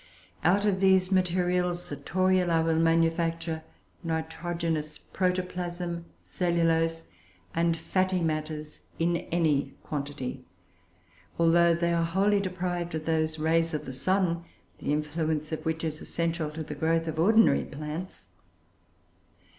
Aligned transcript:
Out 0.43 0.65
of 0.65 0.79
these 0.79 1.11
materials 1.11 1.87
the 1.89 1.95
Toruloe 1.95 2.63
will 2.65 2.79
manufacture 2.79 3.61
nitrogenous 4.03 4.97
protoplasm, 4.97 6.05
cellulose, 6.23 7.09
and 7.53 7.77
fatty 7.77 8.19
matters, 8.19 8.79
in 8.97 9.17
any 9.31 9.75
quantity, 9.83 10.43
although 11.37 11.75
they 11.75 11.93
are 11.93 12.03
wholly 12.03 12.39
deprived 12.39 12.95
of 12.95 13.05
those 13.05 13.37
rays 13.37 13.75
of 13.75 13.85
the 13.85 13.93
sun, 13.93 14.43
the 14.79 14.91
influence 14.91 15.51
of 15.51 15.63
which 15.67 15.83
is 15.83 16.01
essential 16.01 16.49
to 16.49 16.63
the 16.63 16.73
growth 16.73 17.07
of 17.07 17.19
ordinary 17.19 17.63
plants. 17.65 18.29